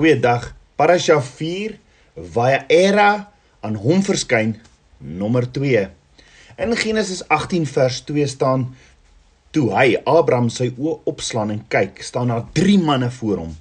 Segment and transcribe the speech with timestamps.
[0.00, 0.54] Goeiedag.
[0.80, 1.74] Parasha 4
[2.16, 3.08] Vaera
[3.60, 4.54] aan hom verskyn
[4.96, 5.82] nommer 2.
[6.56, 8.62] In Genesis 18 vers 2 staan
[9.52, 13.52] toe hy Abraham sy oë opslaan en kyk, staan daar drie manne voor hom.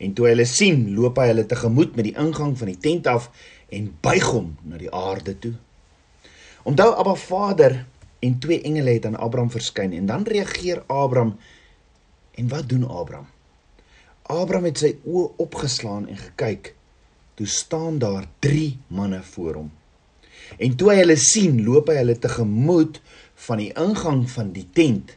[0.00, 3.12] En toe hy hulle sien, loop hy hulle tegemoet met die ingang van die tent
[3.12, 3.28] af
[3.68, 5.52] en buig hom na die aarde toe.
[6.64, 7.76] Onthou Abba Vader
[8.24, 11.36] en twee engele het aan Abraham verskyn en dan reageer Abraham
[12.40, 13.28] en wat doen Abraham?
[14.30, 16.74] Abraham het sy oë opgeslaan en gekyk.
[17.34, 19.70] Toe staan daar 3 manne voor hom.
[20.58, 23.00] En toe hy hulle sien, loop hy hulle tegemoet
[23.46, 25.16] van die ingang van die tent.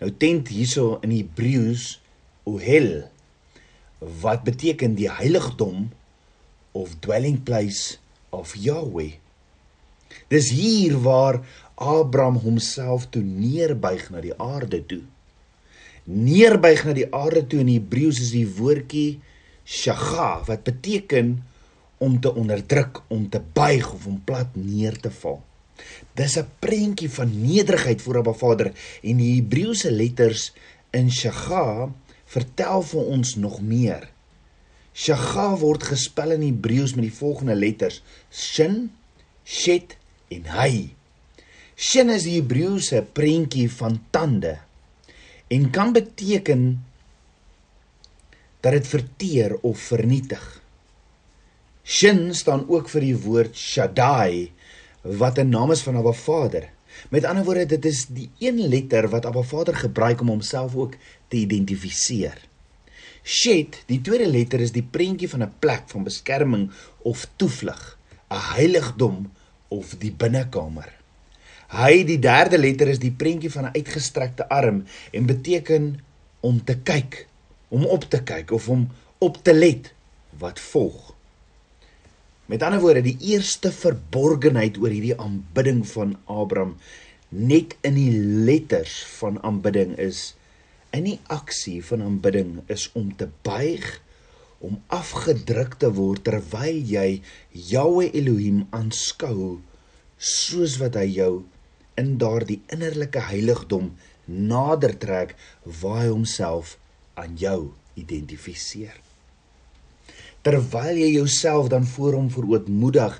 [0.00, 1.98] Nou tent hierso in Hebreëus
[2.48, 2.92] ohel
[4.22, 5.90] wat beteken die heiligdom
[6.72, 7.98] of dwelling place
[8.32, 9.18] of Yahweh.
[10.32, 11.42] Dis hier waar
[11.74, 15.02] Abraham homself toe neerbuig na die aarde toe
[16.10, 19.20] neerbuig na die aarde toe in Hebreëus is die woordjie
[19.64, 21.36] shaga wat beteken
[22.02, 25.40] om te onderdruk, om te buig of om plat neer te val.
[26.16, 30.52] Dis 'n prentjie van nederigheid voor Abba Vader en die Hebreëse letters
[30.90, 31.92] in shaga
[32.24, 34.08] vertel vir ons nog meer.
[34.92, 38.90] Shaga word gespel in Hebreëus met die volgende letters: shin,
[39.44, 39.96] shet
[40.28, 40.94] en hay.
[41.76, 44.58] Shin is die Hebreëse prentjie van tande
[45.50, 46.84] en kan beteken
[48.60, 50.42] dat dit verteer of vernietig.
[51.82, 54.52] Shin staan ook vir die woord Shaddai
[55.02, 56.68] wat 'n naam is van Abba Vader.
[57.08, 60.94] Met ander woorde, dit is die een letter wat Abba Vader gebruik om homself ook
[61.28, 62.38] te identifiseer.
[63.24, 66.70] Shet, die tweede letter is die prentjie van 'n plek van beskerming
[67.02, 67.98] of toevlug,
[68.30, 69.32] 'n heiligdom
[69.68, 70.99] of die binnekamer.
[71.70, 76.00] Hy die derde letter is die prentjie van 'n uitgestrekte arm en beteken
[76.40, 77.26] om te kyk,
[77.68, 78.88] om op te kyk of om
[79.18, 79.92] op te let
[80.38, 81.14] wat volg.
[82.46, 86.76] Met ander woorde, die eerste verborgenheid oor hierdie aanbidding van Abraham
[87.28, 90.34] net in die letters van aanbidding is
[90.90, 94.00] in die aksie van aanbidding is om te buig
[94.58, 97.22] om afgedruk te word terwyl jy
[97.52, 99.60] Jahwe Elohim aanskou
[100.18, 101.32] soos wat hy jou
[102.00, 103.92] in daardie innerlike heiligdom
[104.24, 105.36] nader trek
[105.80, 106.76] waar hy homself
[107.20, 108.96] aan jou identifiseer.
[110.46, 113.18] Terwyl jy jouself dan voor hom verootmoedig,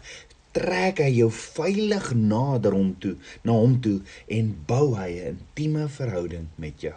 [0.56, 3.14] trek hy jou veilig nader hom toe,
[3.46, 6.96] na hom toe en bou hy 'n intieme verhouding met jou.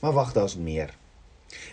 [0.00, 0.94] Maar wag, daar's meer.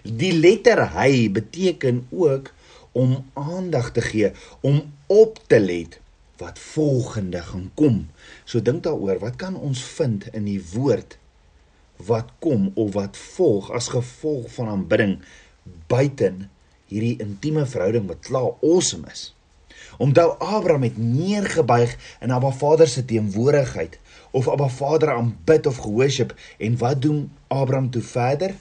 [0.04, 2.54] Die letter hy beteken ook
[2.92, 6.00] om aandag te gee, om op te let
[6.38, 8.08] wat volgende gaan kom.
[8.44, 11.18] So dink daaroor, wat kan ons vind in die woord
[11.96, 15.20] wat kom of wat volg as gevolg van aanbidding
[15.88, 16.50] buiten
[16.92, 19.32] hierdie intieme verhouding wat klaar awesome is.
[19.98, 24.00] Onthou Abraham het neergebuig in Abba Vader se teenwoordigheid
[24.32, 28.56] of Abba Vader aanbid of gehoorship en wat doen Abraham toe verder?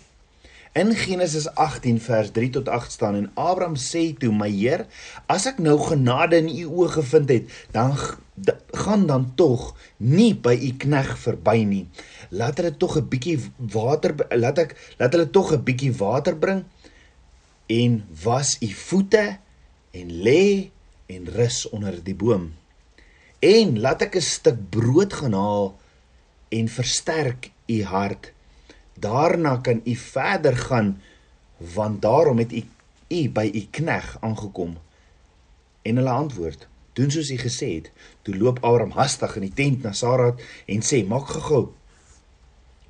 [0.75, 4.87] In Genesis 18 vers 3 tot 8 staan en Abraham sê toe: "My Heer,
[5.31, 7.95] as ek nou genade in u oë gevind het, dan
[8.75, 11.87] gaan dan tog nie by u knegg verby nie.
[12.35, 13.39] Laat hulle tog 'n bietjie
[13.77, 16.65] water laat ek laat hulle tog 'n bietjie water bring
[17.71, 19.39] en was u voete
[19.95, 20.71] en lê
[21.06, 22.51] en rus onder die boom.
[23.39, 25.79] En laat ek 'n stuk brood gaan haal
[26.51, 28.34] en versterk u hart."
[28.94, 31.00] Daarna kan u verder gaan
[31.56, 32.62] want daarom het u
[33.09, 34.78] u by u knegg aangekom.
[35.82, 37.91] En hulle antwoord: Doen soos u gesê het.
[38.22, 40.34] Toe loop Abraham hastig in die tent na Sara
[40.66, 41.72] en sê: Maak gou-gou.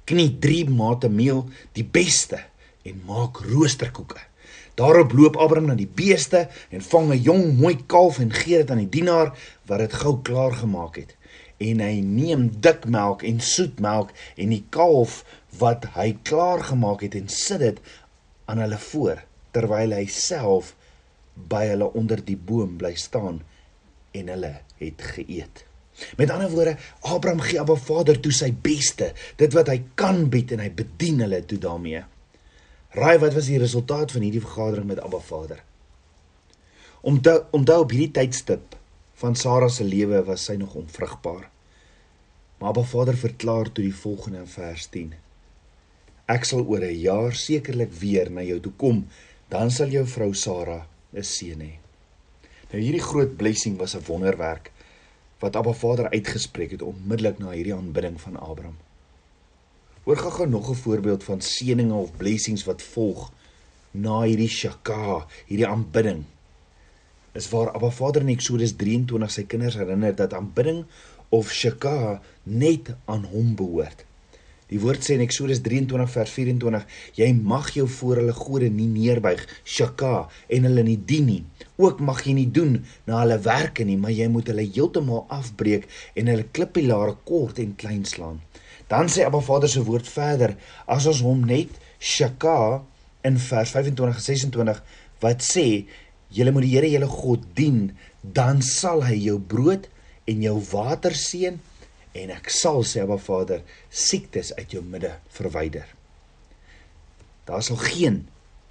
[0.04, 2.44] Knie 3 mate meel, die beste
[2.82, 4.20] en maak roosterkoeke.
[4.74, 8.70] Daarop loop Abraham na die beeste en vang 'n jong mooi kalf en gee dit
[8.70, 9.32] aan die dienaar
[9.66, 11.16] wat dit gou klaar gemaak het
[11.62, 15.22] en hy neem dik melk en soet melk en die kalf
[15.58, 17.80] wat hy klaar gemaak het en sit dit
[18.50, 19.22] aan hulle voor
[19.54, 20.72] terwyl hy self
[21.34, 23.40] by hulle onder die boom bly staan
[24.14, 25.64] en hulle het geëet.
[26.18, 30.54] Met ander woorde, Abraham gee Abba Vader toe sy beste, dit wat hy kan bied
[30.54, 32.02] en hy bedien hulle toe daarmee.
[32.94, 35.62] Raai wat was die resultaat van hierdie vergadering met Abba Vader?
[37.02, 38.76] Om te onthou op hierdie tydstip
[39.22, 41.50] van Sara se lewe was sy nog onvrugbaar.
[42.58, 45.14] Maar Abba Vader verklaar toe die volgende in vers 10.
[46.24, 49.06] Ek sal oor 'n jaar sekerlik weer na jou toe kom,
[49.50, 51.72] dan sal jou vrou Sara 'n seun hê.
[52.72, 54.72] Nou hierdie groot blessing was 'n wonderwerk
[55.40, 58.76] wat Abba Vader uitgespreek het onmiddellik na hierdie aanbidding van Abraham.
[60.04, 63.30] Hoor gou-gou nog 'n voorbeeld van seëninge of blessings wat volg
[63.90, 66.24] na hierdie shaka, hierdie aanbidding.
[67.32, 70.84] Is waar Abba Vader in Eksodus 23 sy kinders herinner dat aanbidding
[71.28, 74.04] of shaka net aan hom behoort.
[74.74, 78.88] Die woord sê in Eksodus 23 vers 24: Jy mag jou voor hulle gode nie
[78.90, 81.44] neerbuig, shaka, en hulle nie dien nie.
[81.78, 85.86] Ook mag jy nie doen na hulle werke nie, maar jy moet hulle heeltemal afbreek
[86.18, 88.40] en hulle klippilare kort en klein slaan.
[88.90, 90.56] Dan sê Abba Vader se woord verder:
[90.90, 92.82] As ons hom net shaka
[93.22, 94.82] in vers 25 en 26
[95.22, 95.68] wat sê
[96.34, 97.92] julle moet die Here julle God dien,
[98.26, 99.86] dan sal hy jou brood
[100.26, 101.62] en jou water seën
[102.14, 105.88] en ek sal sê Abba Vader siektes uit jou midde verwyder.
[107.44, 108.22] Daar sal geen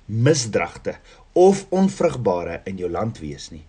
[0.06, 0.98] misdragte
[1.34, 3.66] of onvrugbare in jou land wees nie.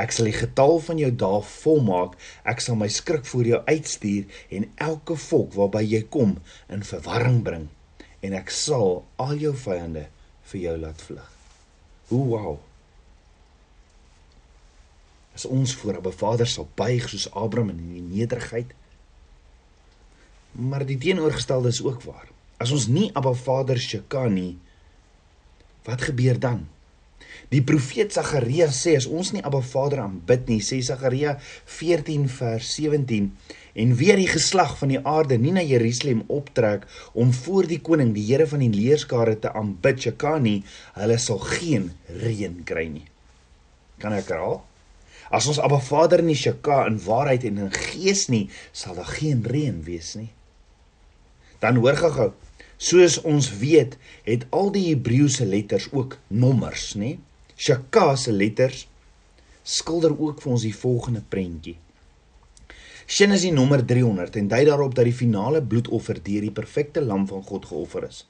[0.00, 2.16] Ek sal die getal van jou dae volmaak.
[2.48, 6.36] Ek sal my skrik voor jou uitstuur en elke volk waarby jy kom
[6.72, 7.68] in verwarring bring
[8.22, 10.06] en ek sal al jou vyande
[10.52, 11.30] vir jou laat vlug.
[12.12, 12.52] Hoe wow.
[15.34, 18.74] As ons voor 'n Vader sal buig soos Abraham in die nederigheid
[20.52, 22.28] Maar die teenoorgestelde is ook waar.
[22.60, 24.58] As ons nie Abba Vader Shekan nie,
[25.88, 26.66] wat gebeur dan?
[27.52, 31.38] Die profeet Sagaria sê as ons nie Abba Vader aanbid nie, sê Sagaria
[31.78, 33.30] 14 vers 17
[33.82, 36.84] en weer die geslag van die aarde nie na Jerusalem optrek
[37.16, 40.58] om voor die koning die Here van die leerskare te aanbid Shekan nie,
[40.98, 41.88] hulle sal geen
[42.20, 43.08] reën kry nie.
[44.04, 44.60] Kan ek herhaal?
[45.32, 48.44] As ons Abba Vader nie Sheka in waarheid en in gees nie,
[48.76, 50.28] sal daar geen reën wees nie
[51.62, 52.30] dan hoor gou-gou.
[52.82, 53.94] Soos ons weet,
[54.26, 57.14] het al die Hebreëse letters ook nommers, nê?
[57.54, 58.88] Shaka se letters
[59.62, 61.76] skilder ook vir ons die volgende prentjie.
[63.06, 67.02] Shin is die nommer 300 en dui daarop dat die finale bloedoffer deur die perfekte
[67.04, 68.24] lam van God geoffer is.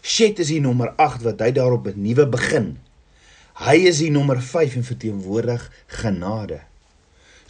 [0.00, 2.78] Shet is die nommer 8 wat dui daarop 'n nuwe begin.
[3.60, 6.60] Hy is die nommer 5 en verteenwoordig genade.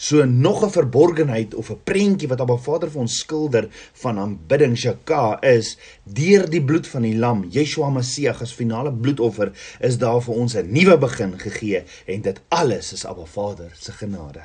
[0.01, 4.77] So nog 'n verborgenheid of 'n prentjie wat Abba Vader vir ons skilder van aanbidding
[4.77, 10.23] Shaka is deur die bloed van die lam Yeshua Messie as finale bloedoffer is daar
[10.23, 14.41] vir ons 'n nuwe begin gegee en dit alles is Abba Vader se genade.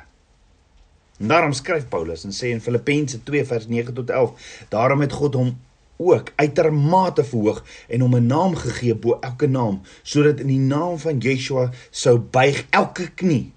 [1.20, 5.12] En daarom skryf Paulus en sê in Filippense 2 vers 9 tot 11 daarom het
[5.12, 5.58] God hom
[5.98, 11.00] ook uitermate verhoog en hom 'n naam gegee bo elke naam sodat in die naam
[11.00, 13.55] van Yeshua sou buig elke knie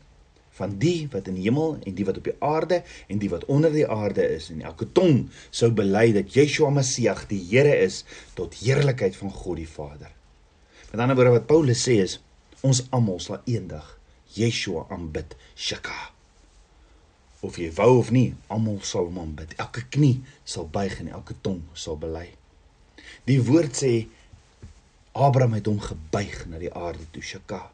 [0.58, 3.46] van die wat in die hemel en die wat op die aarde en die wat
[3.46, 8.04] onder die aarde is en elke tong sou bely dat Yeshua Messie die Here is
[8.34, 10.10] tot heerlikheid van God die Vader.
[10.90, 12.18] Met ander woorde wat Paulus sê is
[12.66, 13.94] ons almal sal eendag
[14.34, 16.10] Yeshua aanbid, Shaka.
[17.40, 19.54] Of jy wou of nie, almal sal hom aanbid.
[19.62, 22.26] Elke knie sal buig en elke tong sal bely.
[23.30, 23.92] Die woord sê
[25.18, 27.68] Abraham het hom gebuig na die aarde toe, Shaka.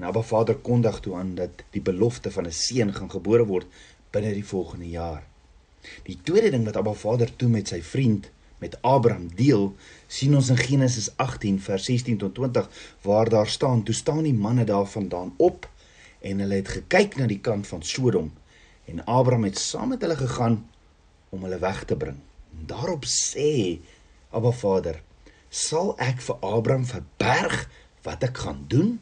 [0.00, 3.66] En Abba Vader kondig toe aan dat die belofte van 'n seun gaan gebore word
[4.10, 5.22] binne die volgende jaar.
[6.02, 9.74] Die tweede ding wat Abba Vader toe met sy vriend met Abraham deel,
[10.06, 12.70] sien ons in Genesis 18 vers 16 tot 20
[13.02, 15.68] waar daar staan: "Toe staan die manne daarvandaan op
[16.20, 18.32] en hulle het gekyk na die kant van Sodom
[18.84, 20.68] en Abraham het saam met hulle gegaan
[21.28, 22.16] om hulle weg te bring."
[22.58, 23.78] En daarop sê
[24.30, 25.02] Abba Vader:
[25.48, 27.68] "Sal ek vir Abraham verberg
[28.02, 29.00] wat ek gaan doen?"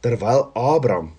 [0.00, 1.12] Terwyl Abraham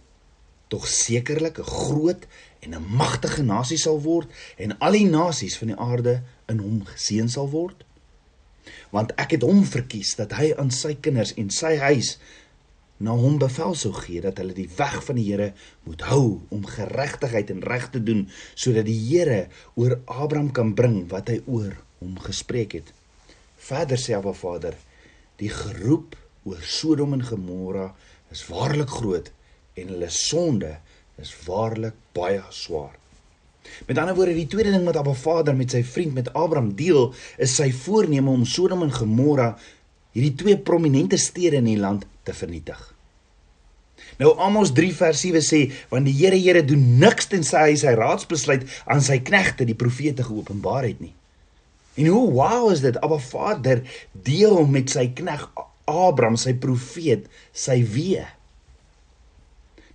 [0.67, 2.27] tog sekerlik 'n groot
[2.59, 6.85] en 'n magtige nasie sal word en al die nasies van die aarde in hom
[6.85, 7.83] geseën sal word
[8.89, 12.17] want ek het hom verkies dat hy aan sy kinders en sy huis
[13.01, 15.51] na hom bevel sou gee dat hulle die weg van die Here
[15.87, 21.07] moet hou om geregtigheid en reg te doen sodat die Here oor Abraham kan bring
[21.09, 22.93] wat hy oor hom gespreek het.
[23.61, 24.77] Verder sê Abba Vader,
[25.41, 27.91] die geroep oor Sodom en Gomorra
[28.31, 29.29] is waarlik groot
[29.79, 30.75] en hulle sonde
[31.21, 32.95] is waarlik baie swaar.
[33.87, 37.11] Met ander woorde, die tweede ding wat Abba Vader met sy vriend met Abraham deel,
[37.37, 39.51] is sy voorneme om Sodom en Gomorra,
[40.15, 42.79] hierdie twee prominente stede in die land te vernietig.
[44.19, 45.61] Nou Amos 3 vers 7 sê,
[45.93, 50.25] want die Here Here doen niks tensy hy sy raadsbesluit aan sy knegte die profete
[50.27, 51.13] geopenbaar het nie.
[52.01, 52.97] En hoe wow is dit?
[53.03, 53.83] Abba Vader
[54.25, 55.51] deel met sy knegt
[55.91, 58.25] Abraham, sy profeet, sy wee.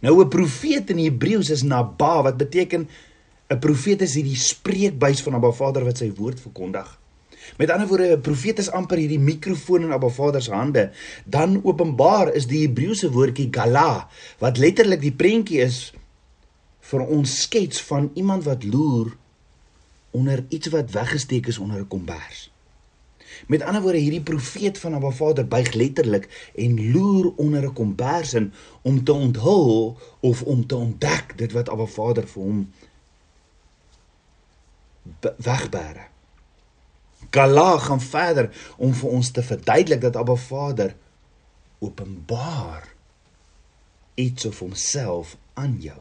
[0.00, 2.88] Nou 'n profeet in Hebreëus is naba wat beteken
[3.48, 6.98] 'n profeet is hierdie spreekbuis van Abba Vader wat sy woord verkondig.
[7.58, 10.90] Met ander woorde 'n profeet is amper hierdie mikrofoon in Abba Vader se hande.
[11.24, 15.92] Dan openbaar is die Hebreëse woordjie gala wat letterlik die prentjie is
[16.80, 19.16] vir ons skets van iemand wat loer
[20.10, 22.50] onder iets wat weggesteek is onder 'n kombers.
[23.46, 28.34] Met ander woorde, hierdie profeet van Abba Vader buig letterlik en loer onder 'n kombers
[28.34, 28.52] in
[28.82, 32.72] om te onthul of om te ontdek dit wat Abba Vader vir hom
[35.36, 36.04] wegbere.
[37.30, 40.96] Gala gaan verder om vir ons te verduidelik dat Abba Vader
[41.78, 42.94] openbaar
[44.14, 46.00] iets of homself aan jou.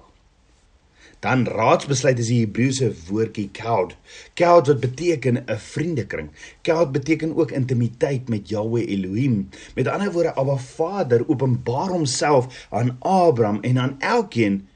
[1.23, 3.95] Dan raadsbesluit is die Hebreëse woordjie kaud.
[4.37, 6.29] Kaud wat beteken 'n vriendekring.
[6.61, 9.49] Kaud beteken ook intimiteit met Yahweh Elohim.
[9.75, 14.67] Met ander woorde, Abba Vader openbaar homself aan Abraham en aan elkeen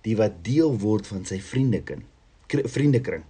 [0.00, 2.02] die wat deel word van sy vriendekring.
[2.46, 3.22] Vriendekring.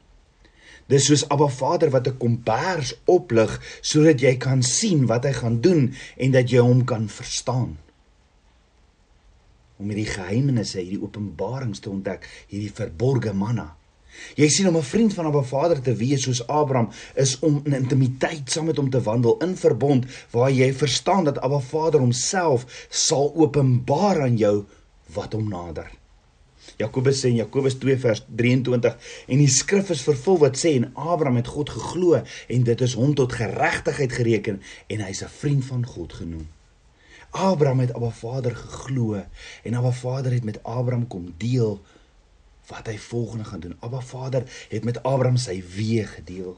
[0.87, 5.61] Dis soos Abba Vader wat 'n kombers oplig sodat jy kan sien wat hy gaan
[5.61, 7.79] doen en dat jy hom kan verstaan
[9.83, 13.73] om hierdie geheimenisse, hierdie openbarings te ontdek, hierdie verborgde manna.
[14.37, 17.73] Jy sien om 'n vriend van 'n Vader te wees soos Abraham is om in
[17.73, 22.87] intimiteit saam met hom te wandel in verbond waar jy verstaan dat Abba Vader homself
[22.89, 24.65] sal openbaar aan jou
[25.15, 25.91] wat hom nader.
[26.77, 28.97] Jakobus sê in Jakobus 2 vers 23
[29.27, 32.95] en die skrif is vervul wat sê en Abraham het God geglo en dit is
[32.95, 36.47] hom tot geregtigheid gereken en hy's 'n vriend van God genoem.
[37.33, 39.15] Abraham het Abba Vader geglo
[39.63, 41.81] en Abba Vader het met Abraham kom deel
[42.69, 43.77] wat hy volgende gaan doen.
[43.81, 46.53] Abba Vader het met Abraham sy weë gedeel.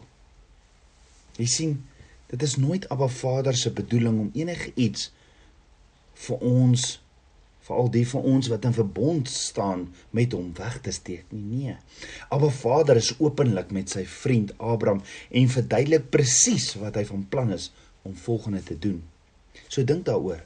[1.39, 1.77] Jy sien,
[2.31, 5.13] dit is nooit Abba Vader se bedoeling om enige iets
[6.27, 6.85] vir ons
[7.65, 11.45] veral die van ons wat in verbond staan met hom weg te steek nie.
[11.71, 11.77] Nee.
[12.35, 17.55] Abba Vader is openlik met sy vriend Abraham en verduidelik presies wat hy van plan
[17.55, 17.71] is
[18.03, 19.01] om volgende te doen.
[19.69, 20.43] So dink daaroor.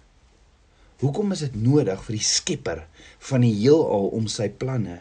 [0.99, 2.81] Hoekom is dit nodig vir die Skepper
[3.29, 4.97] van die heelal om sy planne,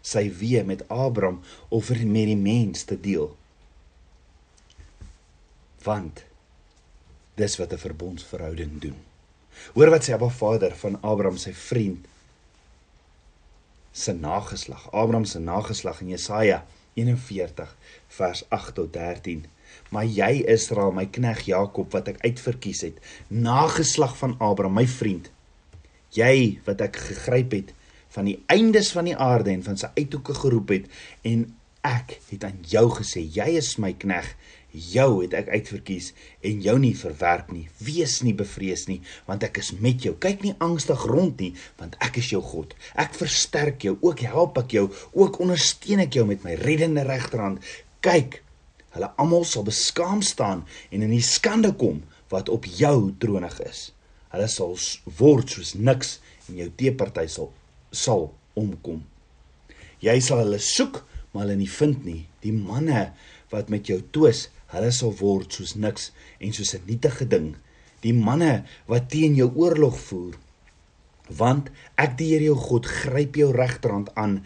[0.00, 3.28] sy weë met Abraham of met die mens te deel?
[5.84, 6.24] Want
[7.36, 8.96] dis wat 'n verbondsverhouding doen.
[9.74, 12.06] Hoor wat sê Abba Vader van Abraham se vriend
[13.92, 14.92] se nageslag.
[14.92, 17.76] Abraham se nageslag in Jesaja 41
[18.08, 19.44] vers 8 tot 13
[19.90, 22.98] maar jy Israel my knegg Jakob wat ek uitverkies het
[23.28, 25.30] nageslag van Abraham my vriend
[26.14, 27.74] jy wat ek gegryp het
[28.14, 30.90] van die eindes van die aarde en van sy uithoeke geroep het
[31.26, 31.48] en
[31.84, 34.30] ek het aan jou gesê jy is my knegg
[34.74, 36.10] jou het ek uitverkies
[36.42, 40.14] en jou nie verwerp nie wees nie bevrees nie want ek is met jou.
[40.18, 42.74] Kyk nie angstig rond nie want ek is jou God.
[42.98, 47.62] Ek versterk jou ook help ek jou ook ondersteun ek jou met my reddende regterhand.
[48.04, 48.40] Kyk
[48.94, 52.02] hulle almal sal beskaam staan en in die skande kom
[52.34, 53.93] wat op jou tronig is
[54.34, 54.74] hulle sal
[55.18, 57.52] word soos niks en jou teeparty sal
[57.94, 59.02] sal omkom.
[60.02, 61.00] Jy sal hulle soek,
[61.32, 62.22] maar hulle nie vind nie.
[62.42, 63.12] Die manne
[63.52, 66.10] wat met jou twis, hulle sal word soos niks
[66.42, 67.54] en soos 'n nietige ding.
[68.02, 70.34] Die manne wat teen jou oorlog voer.
[71.28, 74.44] Want ek die Here jou God gryp jou regterhand aan.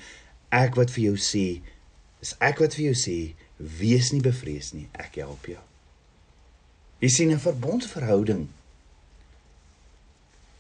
[0.50, 1.61] Ek wat vir jou sê,
[2.21, 5.61] is ek wat vir jou sê, wees nie bevrees nie, ek help jou.
[7.00, 8.49] Jy sien 'n verbondsverhouding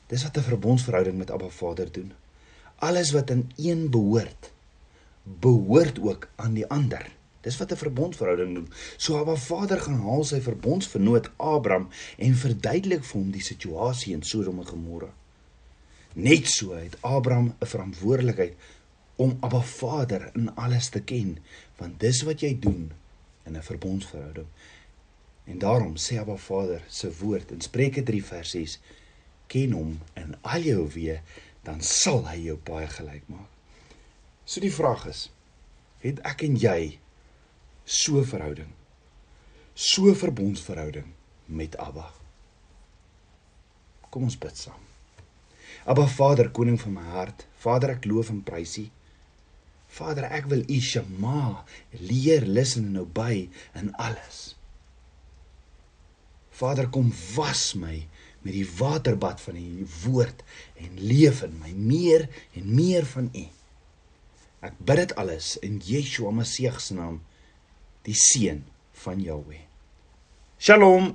[0.08, 2.12] Dis wat 'n verbondsverhouding met Abba Vader doen.
[2.74, 4.52] Alles wat in een behoort,
[5.22, 7.10] behoort ook aan die ander.
[7.40, 8.72] Dis wat 'n verbondsverhouding doen.
[8.96, 14.22] So Abba Vader gaan haal sy verbondsvernoot Abraham en verduidelik vir hom die situasie in
[14.22, 15.12] Sodom en Gomorra.
[16.12, 18.54] Net so het Abraham 'n verantwoordelikheid
[19.16, 21.38] om Abba Vader in alles te ken,
[21.76, 22.92] want dis wat jy doen
[23.44, 24.46] in 'n verbondsverhouding.
[25.44, 28.80] En daarom sê Abba Vader se woord in Spreuke 3 vers 6
[29.52, 31.20] ken hom in al jou weë,
[31.66, 33.48] dan sal hy jou baie gelyk maak.
[34.48, 35.26] So die vraag is,
[36.04, 36.98] het ek en jy
[37.84, 38.70] so verhouding,
[39.74, 41.10] so verbondsverhouding
[41.48, 42.06] met Abba?
[44.08, 44.84] Kom ons bid saam.
[45.88, 48.86] Abba Vader, koning van my hart, Vader, ek loof en prys U.
[49.98, 51.64] Vader, ek wil U Shema
[52.00, 54.54] leer, listen en obey in alles.
[56.58, 58.02] Vader, kom was my
[58.42, 60.42] met die waterbad van u woord
[60.78, 63.46] en leef in my meer en meer van u.
[64.66, 67.20] Ek bid dit alles in Yeshua Messie se naam,
[68.06, 68.64] die seun
[69.04, 69.64] van Jahweh.
[70.58, 71.14] Shalom.